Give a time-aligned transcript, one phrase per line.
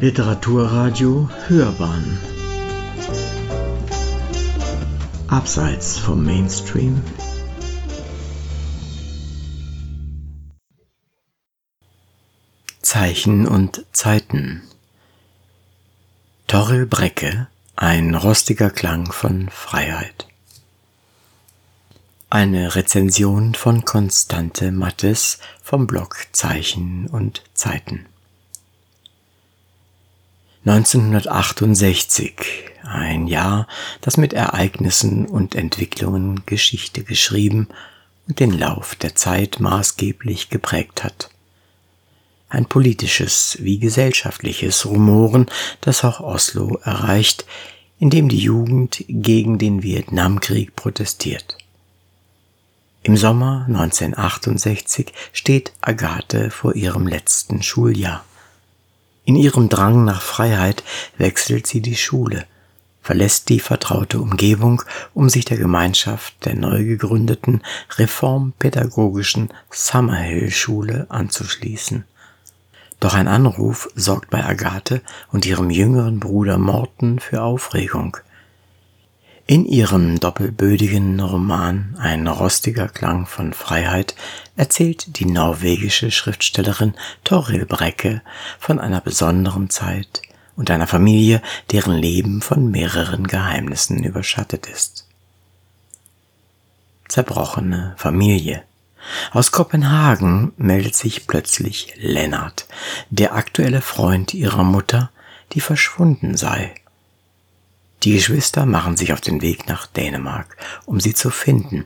[0.00, 2.18] Literaturradio Hörbahn.
[5.28, 7.02] Abseits vom Mainstream.
[12.80, 14.62] Zeichen und Zeiten.
[16.46, 20.26] Torrel Brecke Ein rostiger Klang von Freiheit.
[22.30, 28.06] Eine Rezension von Konstante Mattes vom Blog Zeichen und Zeiten
[30.66, 32.34] 1968,
[32.82, 33.66] ein Jahr,
[34.02, 37.68] das mit Ereignissen und Entwicklungen Geschichte geschrieben
[38.28, 41.30] und den Lauf der Zeit maßgeblich geprägt hat.
[42.50, 45.46] Ein politisches wie gesellschaftliches Rumoren,
[45.80, 47.46] das auch Oslo erreicht,
[47.98, 51.56] indem die Jugend gegen den Vietnamkrieg protestiert.
[53.02, 58.24] Im Sommer 1968 steht Agathe vor ihrem letzten Schuljahr.
[59.24, 60.82] In ihrem Drang nach Freiheit
[61.18, 62.46] wechselt sie die Schule,
[63.02, 64.82] verlässt die vertraute Umgebung,
[65.14, 67.62] um sich der Gemeinschaft der neu gegründeten
[67.96, 72.04] reformpädagogischen Summerhill Schule anzuschließen.
[72.98, 75.00] Doch ein Anruf sorgt bei Agathe
[75.32, 78.18] und ihrem jüngeren Bruder Morten für Aufregung.
[79.50, 84.14] In ihrem doppelbödigen Roman Ein rostiger Klang von Freiheit
[84.54, 88.22] erzählt die norwegische Schriftstellerin Toril Brecke
[88.60, 90.22] von einer besonderen Zeit
[90.54, 91.42] und einer Familie,
[91.72, 95.08] deren Leben von mehreren Geheimnissen überschattet ist.
[97.08, 98.62] Zerbrochene Familie.
[99.32, 102.68] Aus Kopenhagen meldet sich plötzlich Lennart,
[103.10, 105.10] der aktuelle Freund ihrer Mutter,
[105.54, 106.72] die verschwunden sei
[108.02, 110.56] die Geschwister machen sich auf den Weg nach Dänemark,
[110.86, 111.84] um sie zu finden.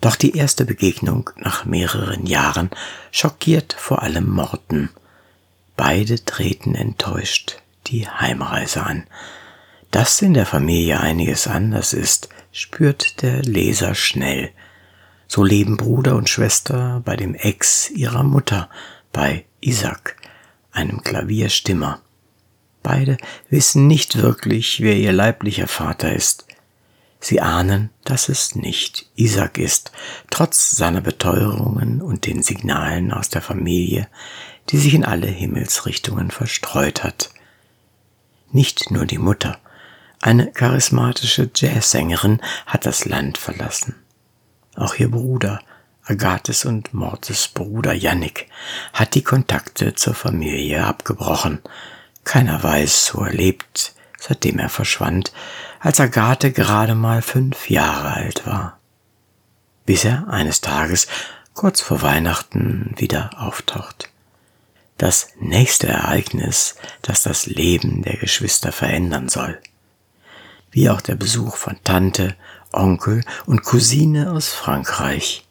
[0.00, 2.70] Doch die erste Begegnung nach mehreren Jahren
[3.10, 4.90] schockiert vor allem Morten.
[5.76, 9.06] Beide treten enttäuscht die Heimreise an.
[9.90, 14.50] Dass in der Familie einiges anders ist, spürt der Leser schnell.
[15.28, 18.68] So leben Bruder und Schwester bei dem Ex ihrer Mutter,
[19.12, 20.16] bei Isaac,
[20.72, 22.00] einem Klavierstimmer.
[22.82, 23.16] Beide
[23.48, 26.46] wissen nicht wirklich, wer ihr leiblicher Vater ist.
[27.20, 29.92] Sie ahnen, dass es nicht Isaac ist,
[30.30, 34.08] trotz seiner Beteuerungen und den Signalen aus der Familie,
[34.70, 37.30] die sich in alle Himmelsrichtungen verstreut hat.
[38.50, 39.58] Nicht nur die Mutter,
[40.20, 43.96] eine charismatische Jazzsängerin hat das Land verlassen.
[44.76, 45.60] Auch ihr Bruder,
[46.04, 48.48] Agathes und Mortes Bruder Yannick,
[48.92, 51.60] hat die Kontakte zur Familie abgebrochen,
[52.24, 55.32] keiner weiß, wo er lebt, seitdem er verschwand,
[55.80, 58.78] als Agathe gerade mal fünf Jahre alt war.
[59.84, 61.08] Bis er eines Tages
[61.54, 64.08] kurz vor Weihnachten wieder auftaucht.
[64.98, 69.58] Das nächste Ereignis, das das Leben der Geschwister verändern soll.
[70.70, 72.36] Wie auch der Besuch von Tante,
[72.72, 75.44] Onkel und Cousine aus Frankreich.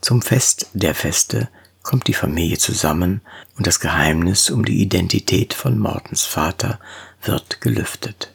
[0.00, 1.48] Zum Fest der Feste
[1.84, 3.20] kommt die Familie zusammen
[3.56, 6.80] und das Geheimnis um die Identität von Mortens Vater
[7.22, 8.32] wird gelüftet.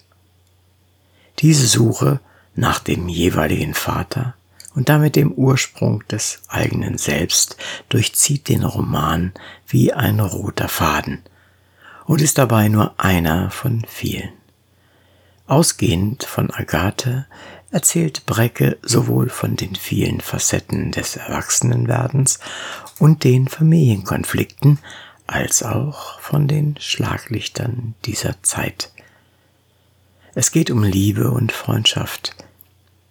[1.40, 2.22] Diese Suche
[2.56, 4.36] nach dem jeweiligen Vater
[4.76, 7.58] und damit dem Ursprung des eigenen Selbst
[7.90, 9.34] durchzieht den Roman
[9.68, 11.24] wie ein roter Faden
[12.06, 14.30] und ist dabei nur einer von vielen.
[15.48, 17.26] Ausgehend von Agathe
[17.72, 22.40] erzählt Brecke sowohl von den vielen Facetten des Erwachsenenwerdens
[23.00, 24.80] und den Familienkonflikten
[25.28, 28.92] als auch von den Schlaglichtern dieser Zeit.
[30.36, 32.36] Es geht um Liebe und Freundschaft.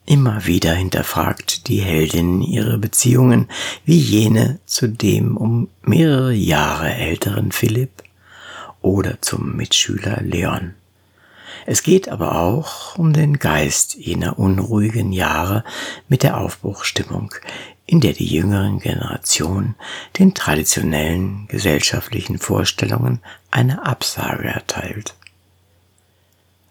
[0.07, 3.49] Immer wieder hinterfragt die Heldin ihre Beziehungen,
[3.85, 8.03] wie jene zu dem um mehrere Jahre älteren Philipp
[8.81, 10.75] oder zum Mitschüler Leon.
[11.67, 15.65] Es geht aber auch um den Geist jener unruhigen Jahre
[16.09, 17.35] mit der Aufbruchstimmung,
[17.87, 19.75] in der die jüngeren Generation
[20.19, 25.15] den traditionellen gesellschaftlichen Vorstellungen eine Absage erteilt.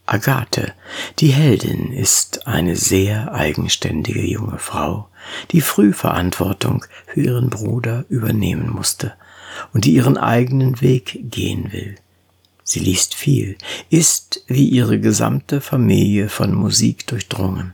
[0.06, 0.74] Agathe,
[1.20, 5.10] die Heldin, ist eine sehr eigenständige junge Frau,
[5.52, 9.14] die früh Verantwortung für ihren Bruder übernehmen musste
[9.74, 11.96] und die ihren eigenen Weg gehen will.
[12.70, 13.58] Sie liest viel,
[13.90, 17.74] ist wie ihre gesamte Familie von Musik durchdrungen.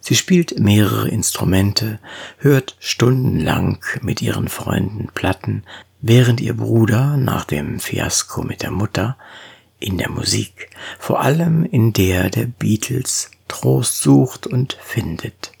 [0.00, 1.98] Sie spielt mehrere Instrumente,
[2.38, 5.62] hört stundenlang mit ihren Freunden Platten,
[6.00, 9.18] während ihr Bruder nach dem Fiasko mit der Mutter
[9.78, 15.52] in der Musik, vor allem in der der Beatles, Trost sucht und findet.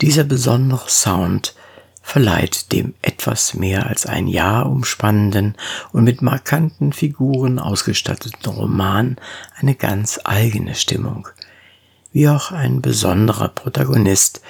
[0.00, 1.54] Dieser besondere Sound
[2.06, 5.56] verleiht dem etwas mehr als ein Jahr umspannenden
[5.90, 9.16] und mit markanten Figuren ausgestatteten Roman
[9.56, 11.26] eine ganz eigene Stimmung.
[12.12, 14.40] Wie auch ein besonderer Protagonist,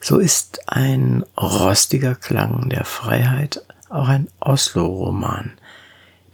[0.00, 5.54] so ist ein rostiger Klang der Freiheit auch ein Oslo-Roman,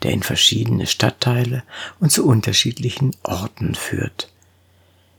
[0.02, 1.62] der in verschiedene Stadtteile
[1.98, 4.30] und zu unterschiedlichen Orten führt.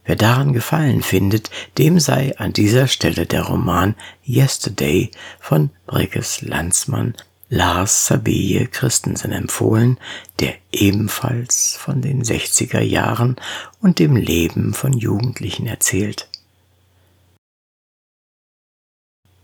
[0.05, 7.13] Wer daran Gefallen findet, dem sei an dieser Stelle der Roman Yesterday von Breckes Landsmann
[7.49, 9.99] Lars Sabeye Christensen empfohlen,
[10.39, 13.37] der ebenfalls von den 60er Jahren
[13.81, 16.29] und dem Leben von Jugendlichen erzählt.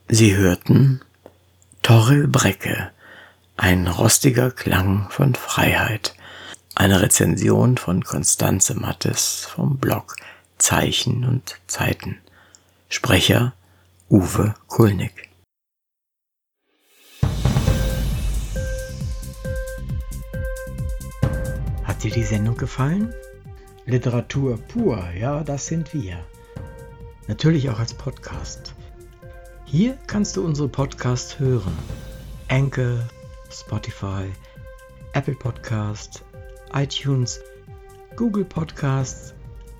[0.07, 1.01] Sie hörten
[1.81, 2.91] Torrel Brecke,
[3.57, 6.13] ein rostiger Klang von Freiheit,
[6.75, 10.15] eine Rezension von Konstanze Mattes vom Blog
[10.57, 12.17] Zeichen und Zeiten.
[12.89, 13.53] Sprecher
[14.09, 15.29] Uwe Kulnig.
[21.83, 23.13] Hat dir die Sendung gefallen?
[23.85, 26.25] Literatur pur, ja, das sind wir.
[27.27, 28.73] Natürlich auch als Podcast.
[29.65, 31.77] Hier kannst du unsere Podcasts hören.
[32.47, 32.99] Anchor,
[33.51, 34.31] Spotify,
[35.13, 36.23] Apple Podcast,
[36.73, 37.41] iTunes,
[38.15, 39.34] Google Podcasts